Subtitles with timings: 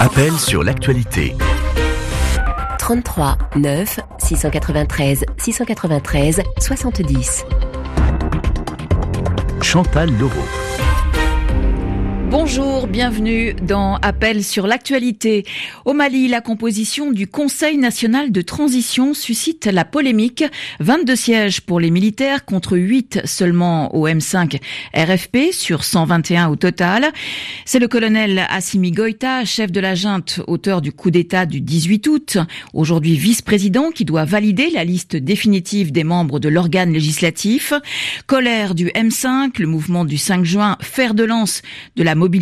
[0.00, 1.36] Appel sur l'actualité.
[2.78, 7.44] 33 9 693 693 70.
[9.62, 10.65] Chantal Leroux.
[12.48, 15.44] Bonjour, bienvenue dans Appel sur l'actualité.
[15.84, 20.44] Au Mali, la composition du Conseil national de transition suscite la polémique.
[20.78, 24.60] 22 sièges pour les militaires contre 8 seulement au M5
[24.94, 27.10] RFP sur 121 au total.
[27.64, 32.06] C'est le colonel Assimi Goïta, chef de la junte, auteur du coup d'État du 18
[32.06, 32.38] août,
[32.72, 37.72] aujourd'hui vice-président, qui doit valider la liste définitive des membres de l'organe législatif.
[38.28, 41.62] Colère du M5, le mouvement du 5 juin, fer de lance
[41.96, 42.35] de la mobilisation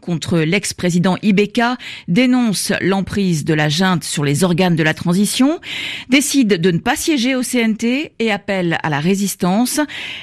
[0.00, 1.76] contre l'ex-président Ibeka
[2.08, 5.60] dénonce l'emprise de la junte sur les organes de la transition,
[6.08, 9.80] décide de ne pas siéger au CNT et appelle à la résistance.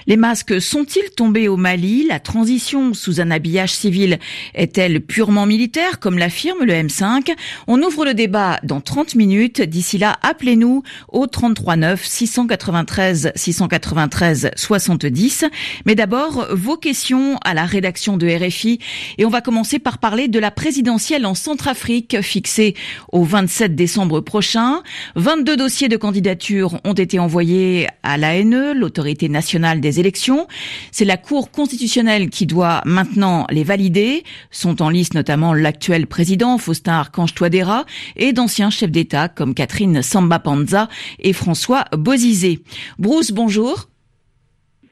[0.08, 2.08] Les masques sont-ils tombés au Mali?
[2.08, 4.20] La transition sous un habillage civil
[4.54, 7.34] est-elle purement militaire, comme l'affirme le M5
[7.68, 9.62] On ouvre le débat dans 30 minutes.
[9.62, 15.46] D'ici là, appelez-nous au 33 9 693 693 70.
[15.86, 18.80] Mais d'abord, vos questions à la rédaction de RFI
[19.18, 22.76] et on va commencer par parler de la présidentielle en Centrafrique fixée
[23.12, 24.82] au 27 décembre prochain.
[25.16, 30.48] 22 dossiers de candidature ont été envoyés à l'ANE, l'autorité nationale des élections.
[30.92, 34.24] C'est la Cour constitutionnelle qui doit maintenant les valider.
[34.52, 40.02] Sont en liste notamment l'actuel président Faustin Archange Touadéra et d'anciens chefs d'État comme Catherine
[40.02, 42.60] Samba Panza et François Bozizé.
[42.98, 43.90] Bruce, bonjour.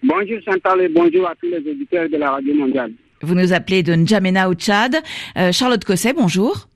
[0.04, 2.94] Bonjour Chantal et bonjour à tous les auditeurs de la Radio Mondiale.
[3.22, 4.98] Vous nous appelez de N'Djamena au Tchad.
[5.38, 6.68] Euh, Charlotte Cosset, bonjour.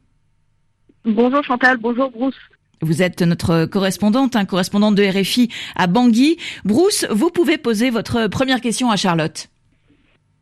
[1.06, 2.36] Bonjour Chantal, bonjour Bruce.
[2.82, 6.38] Vous êtes notre correspondante, un correspondante de RFI à Bangui.
[6.66, 9.50] Bruce, vous pouvez poser votre première question à Charlotte.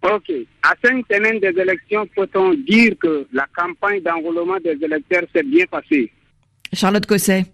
[0.02, 0.32] Ok.
[0.64, 5.66] À cinq semaines des élections, peut-on dire que la campagne d'enrôlement des électeurs s'est bien
[5.70, 6.12] passée?
[6.72, 7.46] Charlotte Cosset.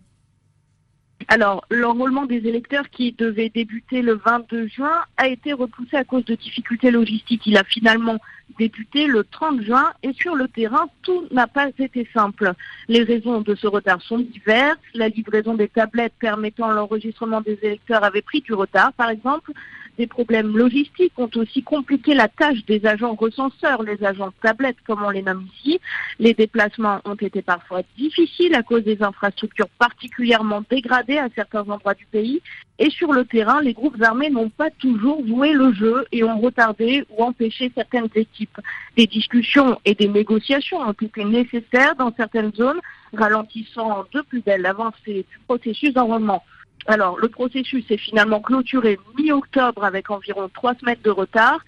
[1.28, 6.24] Alors, l'enrôlement des électeurs qui devait débuter le 22 juin a été repoussé à cause
[6.26, 7.48] de difficultés logistiques.
[7.48, 8.20] Il a finalement
[8.60, 12.54] débuté le 30 juin et sur le terrain, tout n'a pas été simple.
[12.88, 14.78] Les raisons de ce retard sont diverses.
[14.94, 19.52] La livraison des tablettes permettant l'enregistrement des électeurs avait pris du retard, par exemple.
[19.98, 25.04] Des problèmes logistiques ont aussi compliqué la tâche des agents recenseurs, les agents tablettes comme
[25.04, 25.80] on les nomme ici.
[26.20, 31.94] Les déplacements ont été parfois difficiles à cause des infrastructures particulièrement dégradées à certains endroits
[31.94, 32.42] du pays.
[32.78, 36.40] Et sur le terrain, les groupes armés n'ont pas toujours joué le jeu et ont
[36.42, 38.60] retardé ou empêché certaines équipes.
[38.98, 42.82] Des discussions et des négociations ont été nécessaires dans certaines zones,
[43.14, 46.44] ralentissant de plus belle l'avancée du processus d'enrôlement.
[46.88, 51.60] Alors, le processus est finalement clôturé mi-octobre avec environ trois semaines de retard.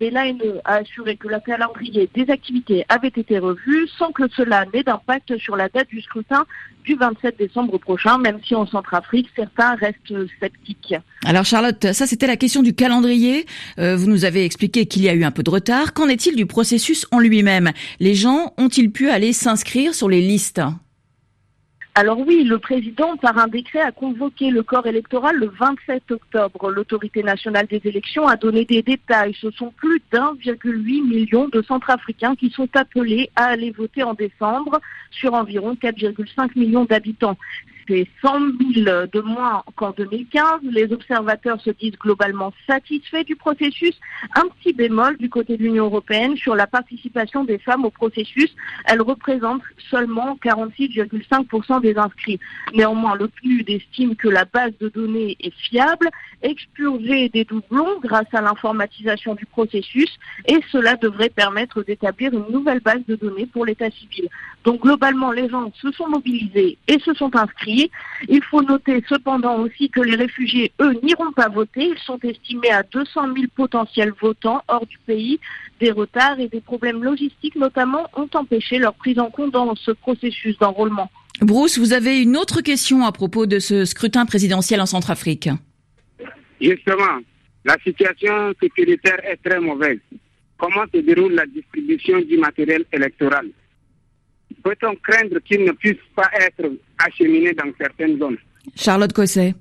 [0.00, 4.66] Mais l'ANE a assuré que le calendrier des activités avait été revu sans que cela
[4.72, 6.44] n'ait d'impact sur la date du scrutin
[6.84, 10.94] du 27 décembre prochain, même si en Centrafrique, certains restent sceptiques.
[11.24, 13.46] Alors Charlotte, ça c'était la question du calendrier.
[13.78, 15.94] Euh, vous nous avez expliqué qu'il y a eu un peu de retard.
[15.94, 17.72] Qu'en est-il du processus en lui-même?
[17.98, 20.60] Les gens ont-ils pu aller s'inscrire sur les listes?
[21.98, 26.70] Alors oui, le président, par un décret, a convoqué le corps électoral le 27 octobre.
[26.70, 29.34] L'autorité nationale des élections a donné des détails.
[29.40, 34.78] Ce sont plus d'1,8 million de Centrafricains qui sont appelés à aller voter en décembre
[35.10, 37.38] sur environ 4,5 millions d'habitants
[37.88, 38.38] c'est 100
[38.74, 40.60] 000 de moins qu'en 2015.
[40.62, 43.94] Les observateurs se disent globalement satisfaits du processus.
[44.34, 48.54] Un petit bémol du côté de l'Union européenne sur la participation des femmes au processus.
[48.86, 52.40] Elle représente seulement 46,5% des inscrits.
[52.74, 56.08] Néanmoins, le PNUD estime que la base de données est fiable,
[56.42, 60.10] expurger des doublons grâce à l'informatisation du processus
[60.46, 64.28] et cela devrait permettre d'établir une nouvelle base de données pour l'état civil.
[64.64, 67.75] Donc globalement, les gens se sont mobilisés et se sont inscrits.
[68.28, 71.92] Il faut noter cependant aussi que les réfugiés, eux, n'iront pas voter.
[71.94, 75.38] Ils sont estimés à 200 000 potentiels votants hors du pays.
[75.80, 79.90] Des retards et des problèmes logistiques notamment ont empêché leur prise en compte dans ce
[79.90, 81.10] processus d'enrôlement.
[81.40, 85.50] Bruce, vous avez une autre question à propos de ce scrutin présidentiel en Centrafrique.
[86.60, 87.20] Justement,
[87.64, 89.98] la situation sécuritaire est très mauvaise.
[90.56, 93.48] Comment se déroule la distribution du matériel électoral?
[94.66, 98.38] Peut-on craindre qu'il ne puisse pas être acheminé dans certaines zones?
[98.74, 99.54] Charlotte Cosset.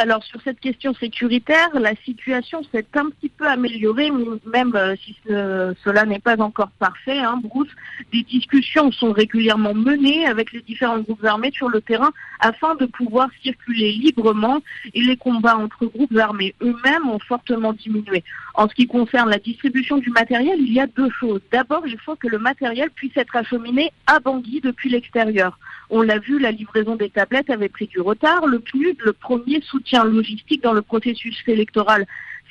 [0.00, 4.12] Alors sur cette question sécuritaire, la situation s'est un petit peu améliorée,
[4.46, 7.18] même euh, si cela n'est pas encore parfait.
[7.18, 7.74] Hein, Bruce,
[8.12, 12.86] des discussions sont régulièrement menées avec les différents groupes armés sur le terrain afin de
[12.86, 14.60] pouvoir circuler librement
[14.94, 18.22] et les combats entre groupes armés eux-mêmes ont fortement diminué.
[18.54, 21.40] En ce qui concerne la distribution du matériel, il y a deux choses.
[21.50, 25.58] D'abord, il faut que le matériel puisse être acheminé à Bangui depuis l'extérieur.
[25.90, 28.46] On l'a vu, la livraison des tablettes avait pris du retard.
[28.46, 32.06] Le PNUD, le premier soutien logistique dans le processus électoral,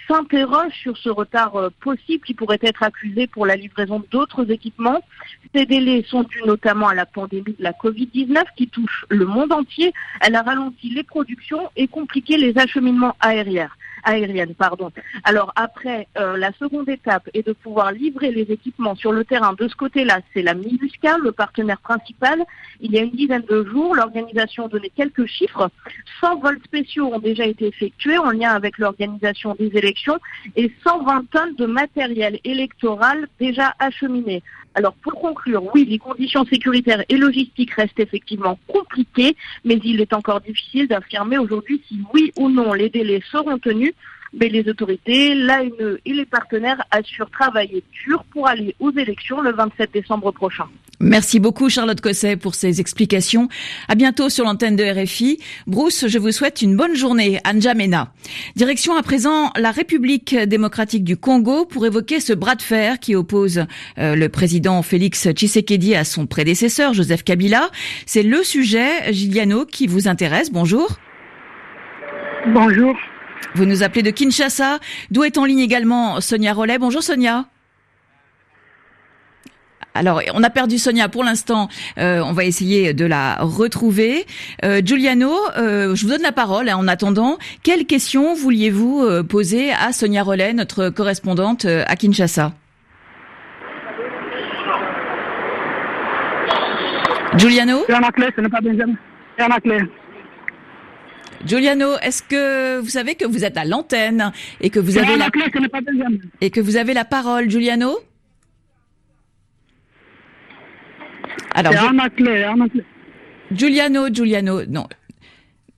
[0.07, 5.01] s'interroge sur ce retard euh, possible qui pourrait être accusé pour la livraison d'autres équipements.
[5.53, 9.51] Ces délais sont dus notamment à la pandémie de la Covid-19 qui touche le monde
[9.51, 9.93] entier.
[10.21, 13.69] Elle a ralenti les productions et compliqué les acheminements aériens
[14.07, 14.55] aérienne.
[14.55, 14.91] Pardon.
[15.23, 19.53] Alors après, euh, la seconde étape est de pouvoir livrer les équipements sur le terrain.
[19.53, 22.43] De ce côté-là, c'est la MINUSCA, le partenaire principal.
[22.79, 25.69] Il y a une dizaine de jours, l'organisation a donné quelques chiffres.
[26.21, 30.19] 100 vols spéciaux ont déjà été effectués en lien avec l'organisation des élections
[30.55, 34.41] et 120 tonnes de matériel électoral déjà acheminé.
[34.77, 39.35] Alors pour conclure, oui, les conditions sécuritaires et logistiques restent effectivement compliquées,
[39.65, 43.93] mais il est encore difficile d'affirmer aujourd'hui si oui ou non les délais seront tenus
[44.33, 49.53] mais les autorités, l'ANE et les partenaires assurent travailler dur pour aller aux élections le
[49.53, 50.65] 27 décembre prochain.
[50.99, 53.49] Merci beaucoup Charlotte Cosset pour ces explications.
[53.87, 55.39] À bientôt sur l'antenne de RFI.
[55.67, 57.39] Bruce, je vous souhaite une bonne journée.
[57.45, 58.11] Anjamena.
[58.55, 63.15] Direction à présent la République démocratique du Congo pour évoquer ce bras de fer qui
[63.15, 63.65] oppose
[63.99, 67.69] euh, le président Félix Tshisekedi à son prédécesseur Joseph Kabila.
[68.07, 70.51] C'est le sujet, Giliano, qui vous intéresse.
[70.51, 70.97] Bonjour.
[72.47, 72.95] Bonjour.
[73.55, 74.79] Vous nous appelez de Kinshasa,
[75.11, 76.77] d'où est en ligne également Sonia Rollet.
[76.77, 77.45] Bonjour Sonia.
[79.97, 81.69] Alors, on a perdu Sonia pour l'instant.
[81.97, 84.27] Euh, on va essayer de la retrouver.
[84.63, 86.69] Euh, Giuliano, euh, je vous donne la parole.
[86.69, 92.53] Hein, en attendant, quelles questions vouliez-vous poser à Sonia Rollet, notre correspondante à Kinshasa?
[97.37, 97.83] Giuliano?
[97.87, 98.61] Ce n'est pas
[101.47, 105.29] Giuliano, est-ce que vous savez que vous êtes à l'antenne et que vous avez la
[106.41, 107.97] et que vous avez la parole, Giuliano?
[111.55, 111.73] Alors,
[113.51, 114.87] Giuliano, Giuliano, non.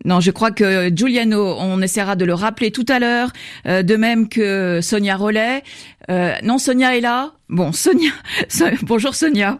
[0.06, 3.31] Non, je crois que Giuliano, on essaiera de le rappeler tout à l'heure,
[3.68, 5.63] euh, de même que Sonia Rollet.
[6.10, 7.33] Euh, non, Sonia est là.
[7.50, 8.12] Bon, Sonia.
[8.83, 9.60] Bonjour Sonia.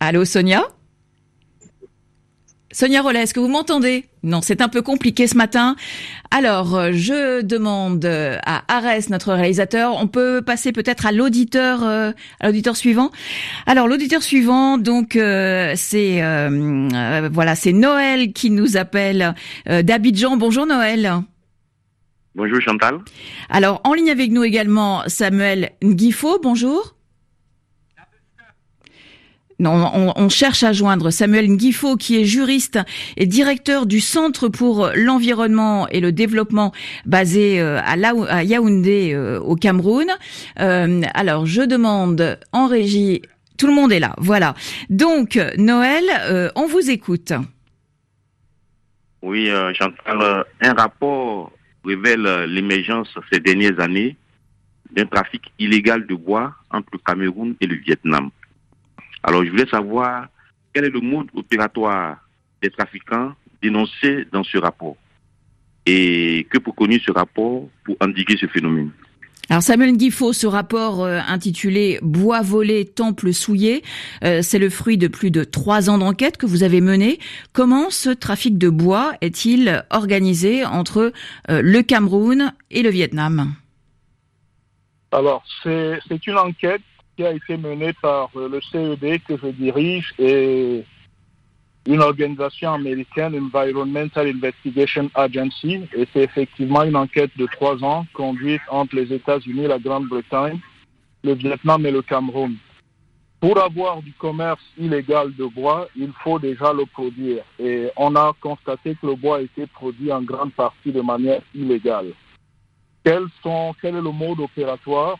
[0.00, 0.64] Allô Sonia?
[2.72, 4.06] Sonia Rollet, est-ce que vous m'entendez?
[4.22, 5.76] Non, c'est un peu compliqué ce matin.
[6.30, 11.82] Alors, euh, je demande euh, à Arès, notre réalisateur, on peut passer peut-être à l'auditeur,
[11.82, 13.10] euh, à l'auditeur suivant?
[13.66, 16.22] Alors, l'auditeur suivant, donc, c'est
[17.32, 19.34] voilà, c'est Noël qui nous appelle
[19.66, 20.36] d'Abidjan.
[20.36, 21.12] Bonjour Noël.
[22.34, 22.98] Bonjour Chantal.
[23.50, 26.38] Alors, en ligne avec nous également Samuel Nguifo.
[26.42, 26.94] Bonjour.
[29.66, 32.78] On, cherche à joindre Samuel Nguifo, qui est juriste
[33.16, 36.72] et directeur du Centre pour l'environnement et le développement
[37.06, 40.06] basé euh, à, Yaoundé euh, au Cameroun.
[40.60, 43.22] Euh, alors, je demande en régie,
[43.58, 44.54] tout le monde est là, voilà.
[44.90, 46.04] Donc, Noël,
[46.56, 47.32] on vous écoute.
[49.22, 51.52] Oui, Chantal, un rapport
[51.84, 54.16] révèle l'émergence ces dernières années
[54.92, 58.30] d'un trafic illégal de bois entre le Cameroun et le Vietnam.
[59.22, 60.28] Alors, je voulais savoir
[60.72, 62.16] quel est le mode opératoire
[62.60, 64.96] des trafiquants dénoncés dans ce rapport
[65.86, 68.90] et que pour connu ce rapport pour endiguer ce phénomène.
[69.48, 73.82] Alors Samuel Guifo, ce rapport euh, intitulé Bois volé, temple souillé,
[74.24, 77.18] euh, c'est le fruit de plus de trois ans d'enquête que vous avez mené.
[77.52, 81.12] Comment ce trafic de bois est-il organisé entre
[81.50, 83.54] euh, le Cameroun et le Vietnam?
[85.10, 86.80] Alors c'est une enquête
[87.16, 90.84] qui a été menée par euh, le CED que je dirige et
[91.86, 98.62] une organisation américaine, Environmental Investigation Agency, et c'est effectivement une enquête de trois ans conduite
[98.68, 100.60] entre les États-Unis, la Grande-Bretagne,
[101.24, 102.56] le Vietnam et le Cameroun.
[103.40, 107.42] Pour avoir du commerce illégal de bois, il faut déjà le produire.
[107.58, 111.42] Et on a constaté que le bois a été produit en grande partie de manière
[111.52, 112.12] illégale.
[113.02, 113.24] Quel
[113.82, 115.18] est le mode opératoire?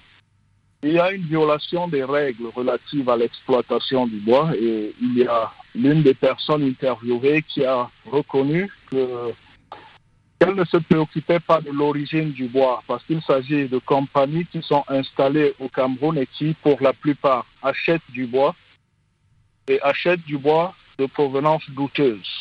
[0.83, 5.27] Il y a une violation des règles relatives à l'exploitation du bois et il y
[5.27, 12.33] a l'une des personnes interviewées qui a reconnu qu'elle ne se préoccupait pas de l'origine
[12.33, 16.81] du bois parce qu'il s'agit de compagnies qui sont installées au Cameroun et qui, pour
[16.81, 18.57] la plupart, achètent du bois
[19.69, 22.41] et achètent du bois de provenance douteuse.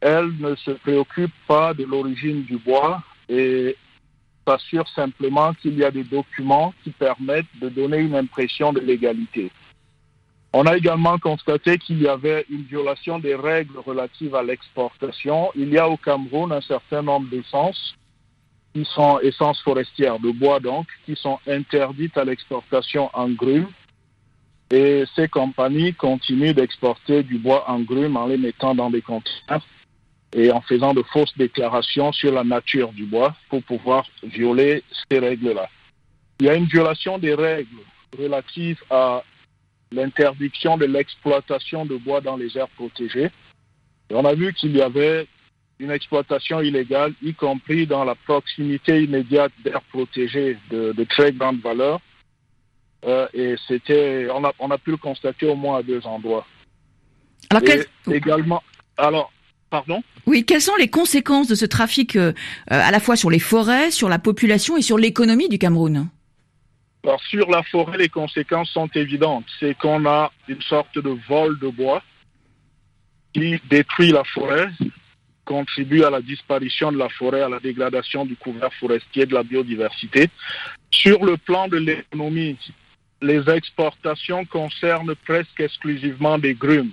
[0.00, 3.76] elle ne se préoccupe pas de l'origine du bois et
[4.46, 9.50] s'assure simplement qu'il y a des documents qui permettent de donner une impression de légalité.
[10.52, 15.50] On a également constaté qu'il y avait une violation des règles relatives à l'exportation.
[15.56, 17.94] Il y a au Cameroun un certain nombre d'essences
[18.74, 23.68] qui sont essences forestières, de bois donc, qui sont interdites à l'exportation en grume.
[24.70, 29.62] Et ces compagnies continuent d'exporter du bois en grume en les mettant dans des conteneurs
[30.34, 35.18] et en faisant de fausses déclarations sur la nature du bois pour pouvoir violer ces
[35.18, 35.68] règles-là.
[36.40, 37.82] Il y a une violation des règles
[38.18, 39.22] relatives à
[39.90, 43.30] l'interdiction de l'exploitation de bois dans les aires protégées.
[44.10, 45.26] Et on a vu qu'il y avait
[45.78, 52.00] une exploitation illégale, y compris dans la proximité immédiate d'aires protégées de, très grande valeur.
[53.04, 56.46] Euh, et c'était, on a, on a pu le constater au moins à deux endroits.
[57.50, 57.62] Alors,
[58.10, 58.62] également,
[58.96, 59.31] alors,
[59.72, 62.32] pardon Oui, quelles sont les conséquences de ce trafic euh,
[62.68, 66.08] à la fois sur les forêts, sur la population et sur l'économie du Cameroun?
[67.04, 69.46] Alors, sur la forêt, les conséquences sont évidentes.
[69.58, 72.02] C'est qu'on a une sorte de vol de bois
[73.32, 74.68] qui détruit la forêt,
[75.46, 79.42] contribue à la disparition de la forêt, à la dégradation du couvert forestier, de la
[79.42, 80.28] biodiversité.
[80.90, 82.58] Sur le plan de l'économie,
[83.22, 86.92] les exportations concernent presque exclusivement des grumes.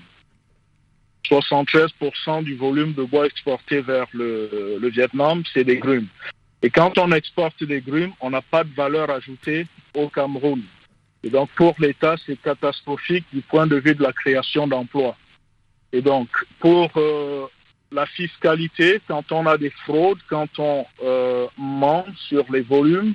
[1.26, 6.08] 73% du volume de bois exporté vers le, Vietnam, c'est des grumes.
[6.62, 10.62] Et quand on exporte des grumes, on n'a pas de valeur ajoutée au Cameroun.
[11.24, 15.16] Et donc pour l'État, c'est catastrophique du point de vue de la création d'emplois.
[15.92, 17.48] Et donc pour euh,
[17.92, 23.14] la fiscalité, quand on a des fraudes, quand on euh, ment sur les volumes,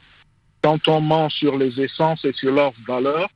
[0.62, 3.28] quand on ment sur les essences et sur leurs valeurs,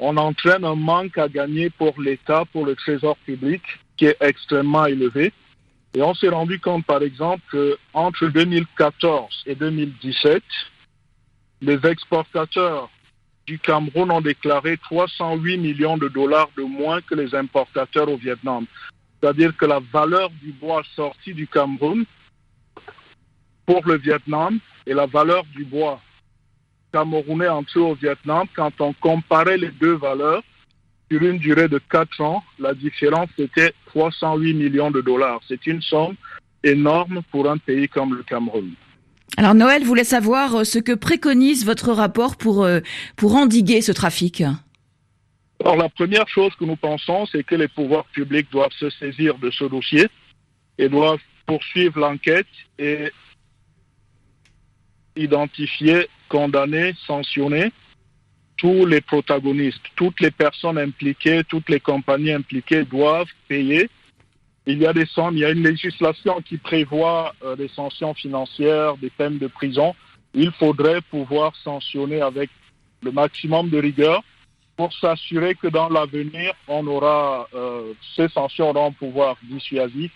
[0.00, 3.62] on entraîne un manque à gagner pour l'État, pour le trésor public,
[3.98, 5.32] qui est extrêmement élevé.
[5.94, 7.42] Et on s'est rendu compte, par exemple,
[7.92, 10.42] qu'entre 2014 et 2017,
[11.60, 12.88] les exportateurs
[13.46, 18.66] du Cameroun ont déclaré 308 millions de dollars de moins que les importateurs au Vietnam.
[19.20, 22.04] C'est-à-dire que la valeur du bois sorti du Cameroun
[23.66, 26.00] pour le Vietnam et la valeur du bois
[26.92, 30.42] camerounais entré au Vietnam, quand on comparait les deux valeurs,
[31.10, 35.40] sur une durée de 4 ans, la différence était 308 millions de dollars.
[35.48, 36.14] C'est une somme
[36.62, 38.72] énorme pour un pays comme le Cameroun.
[39.36, 42.80] Alors Noël voulait savoir euh, ce que préconise votre rapport pour, euh,
[43.16, 44.42] pour endiguer ce trafic.
[45.60, 49.38] Alors la première chose que nous pensons, c'est que les pouvoirs publics doivent se saisir
[49.38, 50.08] de ce dossier
[50.78, 52.46] et doivent poursuivre l'enquête
[52.78, 53.10] et
[55.16, 57.72] identifier, condamner, sanctionner
[58.58, 63.88] tous les protagonistes, toutes les personnes impliquées, toutes les compagnies impliquées doivent payer.
[64.66, 68.12] Il y a des sommes, il y a une législation qui prévoit euh, des sanctions
[68.12, 69.94] financières, des peines de prison.
[70.34, 72.50] Il faudrait pouvoir sanctionner avec
[73.02, 74.22] le maximum de rigueur
[74.76, 80.12] pour s'assurer que dans l'avenir, on aura euh, ces sanctions auront un pouvoir dissuasif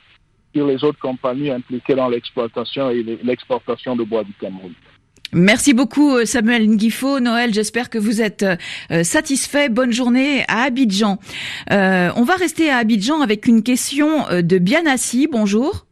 [0.55, 4.75] sur les autres compagnies impliquées dans l'exploitation et l'exportation de bois du Cameroun.
[5.35, 7.19] Merci beaucoup euh, Samuel Nguifo.
[7.19, 8.45] Noël, j'espère que vous êtes
[8.91, 9.71] euh, satisfait.
[9.71, 11.19] Bonne journée à Abidjan.
[11.71, 15.29] Euh, on va rester à Abidjan avec une question de Bianassi.
[15.33, 15.87] Bonjour.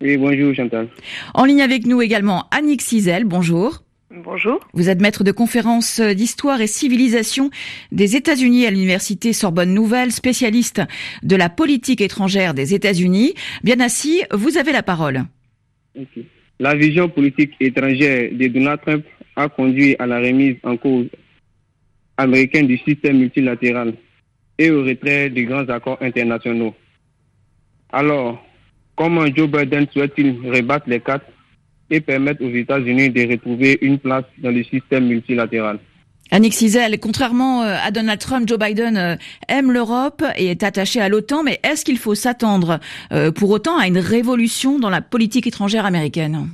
[0.00, 0.88] Oui, bonjour Chantal.
[1.34, 3.24] En ligne avec nous également Annick Cizel.
[3.24, 3.82] Bonjour.
[4.10, 4.58] Bonjour.
[4.72, 7.50] Vous êtes maître de conférences d'histoire et civilisation
[7.92, 10.82] des États-Unis à l'université Sorbonne Nouvelle, spécialiste
[11.22, 13.34] de la politique étrangère des États-Unis.
[13.64, 15.24] Bianassi, vous avez la parole.
[16.62, 19.04] La vision politique étrangère de Donald Trump
[19.34, 21.08] a conduit à la remise en cause
[22.16, 23.94] américaine du système multilatéral
[24.56, 26.72] et au retrait des grands accords internationaux.
[27.90, 28.46] Alors,
[28.94, 31.26] comment Joe Biden souhaite-t-il rebattre les cartes
[31.90, 35.80] et permettre aux États-Unis de retrouver une place dans le système multilatéral?
[36.32, 39.16] Annick Cizel, contrairement euh, à Donald Trump, Joe Biden euh,
[39.48, 42.80] aime l'Europe et est attaché à l'OTAN, mais est-ce qu'il faut s'attendre
[43.12, 46.48] euh, pour autant à une révolution dans la politique étrangère américaine?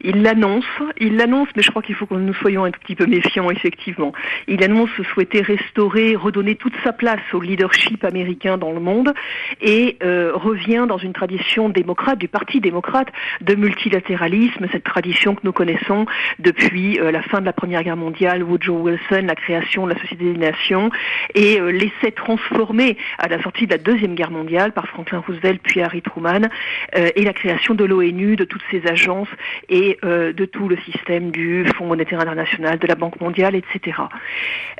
[0.00, 0.64] Il l'annonce,
[0.98, 3.50] il l'annonce, mais je crois qu'il faut que nous soyons un tout petit peu méfiants,
[3.50, 4.12] effectivement.
[4.48, 9.12] Il annonce souhaiter restaurer, redonner toute sa place au leadership américain dans le monde
[9.60, 13.08] et euh, revient dans une tradition démocrate, du Parti démocrate,
[13.40, 16.06] de multilatéralisme, cette tradition que nous connaissons
[16.38, 20.00] depuis euh, la fin de la Première Guerre mondiale, Woodrow Wilson, la création de la
[20.00, 20.90] Société des Nations,
[21.34, 25.60] et euh, l'essai transformé à la sortie de la Deuxième Guerre mondiale par Franklin Roosevelt
[25.62, 26.48] puis Harry Truman,
[26.94, 29.28] et la création de l'ONU, de toutes ces agences
[29.68, 33.98] et euh, de tout le système du Fonds monétaire international, de la Banque mondiale, etc.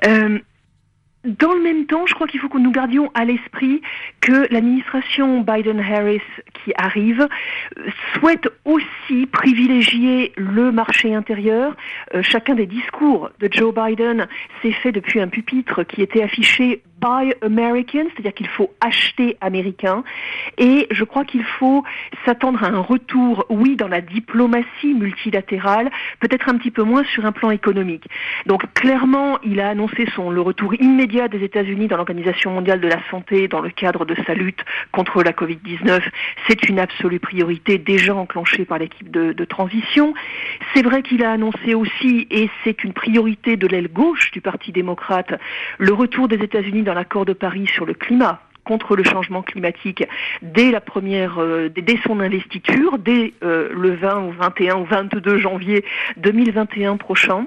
[0.07, 0.39] Euh,
[1.25, 3.81] dans le même temps, je crois qu'il faut que nous gardions à l'esprit
[4.21, 6.21] que l'administration Biden-Harris
[6.53, 7.27] qui arrive
[7.79, 11.77] euh, souhaite aussi privilégier le marché intérieur.
[12.21, 14.27] Chacun des discours de Joe Biden
[14.61, 20.05] s'est fait depuis un pupitre qui était affiché Buy American, c'est-à-dire qu'il faut acheter américain.
[20.57, 21.85] Et je crois qu'il faut
[22.25, 27.27] s'attendre à un retour, oui, dans la diplomatie multilatérale, peut-être un petit peu moins sur
[27.27, 28.05] un plan économique.
[28.47, 32.89] Donc clairement, il a annoncé son le retour immédiat des États-Unis dans l'Organisation mondiale de
[32.89, 36.01] la santé dans le cadre de sa lutte contre la Covid-19.
[36.49, 40.15] C'est une absolue priorité déjà enclenchée par l'équipe de, de transition.
[40.73, 44.73] C'est vrai qu'il a annoncé aussi, et c'est une priorité de l'aile gauche du Parti
[44.73, 45.35] démocrate,
[45.79, 50.05] le retour des États-Unis dans l'accord de Paris sur le climat contre le changement climatique
[50.43, 55.39] dès la première, euh, dès son investiture, dès euh, le 20 ou 21 ou 22
[55.39, 55.85] janvier
[56.17, 57.47] 2021 prochain.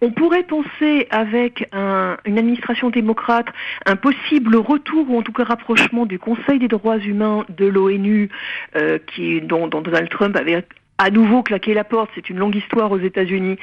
[0.00, 3.46] On pourrait penser avec un, une administration démocrate
[3.84, 8.28] un possible retour ou en tout cas rapprochement du Conseil des droits humains de l'ONU,
[8.76, 10.64] euh, qui dont, Donald Trump avait
[10.98, 13.56] à nouveau claqué la porte, c'est une longue histoire aux États-Unis.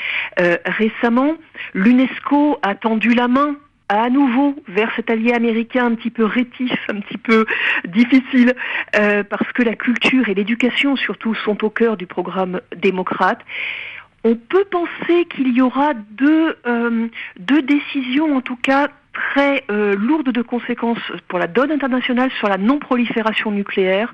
[0.66, 1.34] Récemment,
[1.74, 3.58] l'UNESCO a tendu la main
[3.90, 7.46] à nouveau vers cet allié américain un petit peu rétif, un petit peu
[7.88, 8.56] difficile,
[8.96, 13.40] euh, parce que la culture et l'éducation surtout sont au cœur du programme démocrate.
[14.24, 17.08] On peut penser qu'il y aura deux, euh,
[17.40, 22.50] deux décisions, en tout cas très euh, lourdes de conséquences pour la donne internationale sur
[22.50, 24.14] la non-prolifération nucléaire.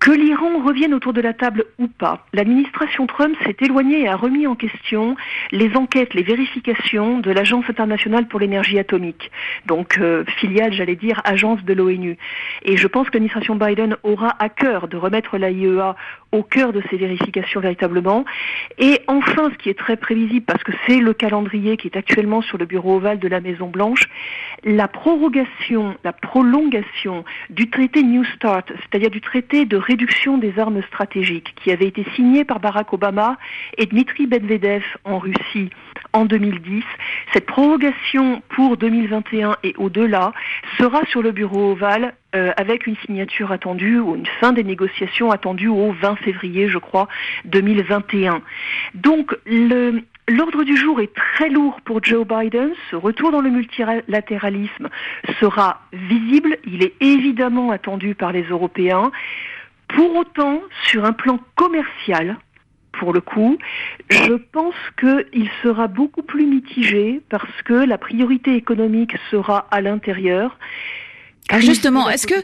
[0.00, 4.16] Que l'Iran revienne autour de la table ou pas, l'administration Trump s'est éloignée et a
[4.16, 5.14] remis en question
[5.52, 9.30] les enquêtes, les vérifications de l'Agence internationale pour l'énergie atomique,
[9.66, 12.16] donc euh, filiale, j'allais dire, agence de l'ONU.
[12.62, 15.96] Et je pense que l'administration Biden aura à cœur de remettre l'AIEA
[16.32, 18.24] au cœur de ces vérifications véritablement.
[18.78, 22.42] Et enfin, ce qui est très prévisible, parce que c'est le calendrier qui est actuellement
[22.42, 24.08] sur le bureau ovale de la Maison Blanche,
[24.64, 30.82] la prorogation, la prolongation du traité New Start, c'est-à-dire du traité de réduction des armes
[30.82, 33.38] stratégiques, qui avait été signé par Barack Obama
[33.78, 35.70] et Dmitry Medvedev en Russie
[36.12, 36.84] en 2010.
[37.32, 40.32] Cette prorogation pour 2021 et au-delà
[40.78, 45.30] sera sur le bureau ovale euh, avec une signature attendue ou une fin des négociations
[45.30, 47.08] attendue au 20 février, je crois,
[47.44, 48.42] 2021.
[48.94, 49.36] Donc
[50.30, 52.70] L'ordre du jour est très lourd pour Joe Biden.
[52.88, 54.88] Ce retour dans le multilatéralisme
[55.40, 56.56] sera visible.
[56.64, 59.10] Il est évidemment attendu par les Européens.
[59.88, 62.38] Pour autant, sur un plan commercial,
[62.92, 63.58] pour le coup,
[64.08, 70.56] je pense qu'il sera beaucoup plus mitigé parce que la priorité économique sera à l'intérieur.
[71.50, 72.34] Ah, justement, est-ce que,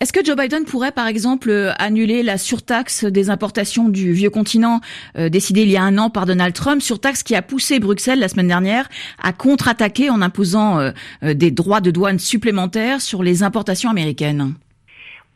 [0.00, 4.30] est-ce que Joe Biden pourrait, par exemple, euh, annuler la surtaxe des importations du vieux
[4.30, 4.80] continent
[5.16, 8.20] euh, décidée il y a un an par Donald Trump, surtaxe qui a poussé Bruxelles
[8.20, 8.88] la semaine dernière
[9.22, 14.54] à contre-attaquer en imposant euh, des droits de douane supplémentaires sur les importations américaines?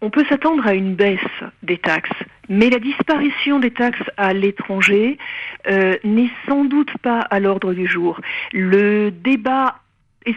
[0.04, 1.20] On peut s'attendre à une baisse
[1.62, 2.10] des taxes,
[2.48, 5.16] mais la disparition des taxes à l'étranger
[5.68, 8.20] euh, n'est sans doute pas à l'ordre du jour.
[8.52, 9.76] Le débat
[10.26, 10.34] est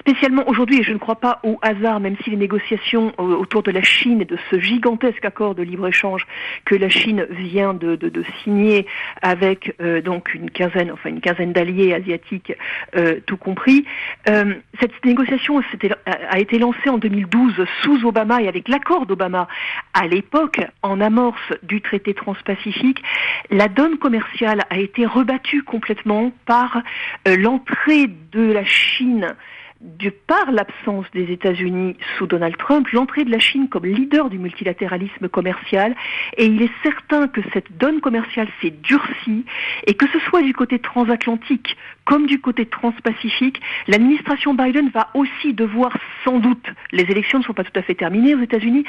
[0.00, 3.62] spécialement aujourd'hui, et je ne crois pas au hasard, même si les négociations euh, autour
[3.62, 6.26] de la Chine et de ce gigantesque accord de libre-échange
[6.64, 7.96] que la Chine vient de,
[8.42, 8.86] signer
[9.22, 12.52] avec euh, donc une quinzaine, enfin une quinzaine d'alliés asiatiques,
[12.96, 13.84] euh, tout compris,
[14.26, 15.60] cette négociation
[16.06, 19.48] a été lancée en 2012 sous Obama et avec l'accord d'Obama.
[19.94, 23.02] À l'époque, en amorce du traité transpacifique,
[23.50, 26.82] la donne commerciale a été rebattue complètement par
[27.26, 29.35] l'entrée de la Chine
[29.80, 34.38] de par l'absence des États-Unis sous Donald Trump, l'entrée de la Chine comme leader du
[34.38, 35.94] multilatéralisme commercial,
[36.36, 39.44] et il est certain que cette donne commerciale s'est durcie,
[39.86, 45.52] et que ce soit du côté transatlantique comme du côté transpacifique, l'administration Biden va aussi
[45.52, 45.92] devoir
[46.24, 48.84] sans doute, les élections ne sont pas tout à fait terminées aux États-Unis,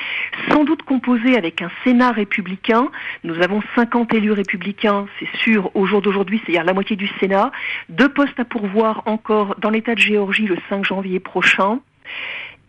[0.50, 2.90] sans doute composer avec un Sénat républicain.
[3.24, 7.52] Nous avons 50 élus républicains, c'est sûr, au jour d'aujourd'hui, c'est-à-dire la moitié du Sénat,
[7.90, 11.80] deux postes à pourvoir encore dans l'État de Géorgie le 5 janvier prochain.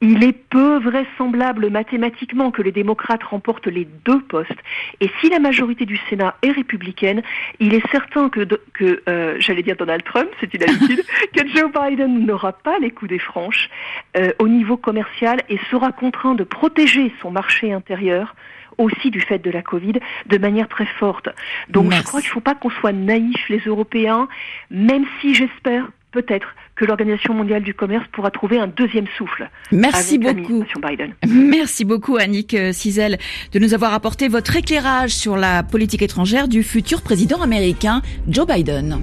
[0.00, 4.50] Il est peu vraisemblable mathématiquement que les démocrates remportent les deux postes.
[5.00, 7.22] Et si la majorité du Sénat est républicaine,
[7.58, 11.02] il est certain que, que euh, j'allais dire Donald Trump, c'est une habitude,
[11.34, 13.68] que Joe Biden n'aura pas les coups des franches
[14.16, 18.34] euh, au niveau commercial et sera contraint de protéger son marché intérieur
[18.78, 19.94] aussi du fait de la Covid,
[20.26, 21.28] de manière très forte.
[21.68, 24.28] Donc je crois qu'il ne faut pas qu'on soit naïfs les Européens,
[24.70, 29.50] même si j'espère peut-être que l'Organisation mondiale du commerce pourra trouver un deuxième souffle.
[29.72, 30.64] Merci beaucoup.
[30.88, 31.12] Biden.
[31.26, 33.18] Merci beaucoup Annick Cizel
[33.52, 38.46] de nous avoir apporté votre éclairage sur la politique étrangère du futur président américain Joe
[38.46, 38.98] Biden.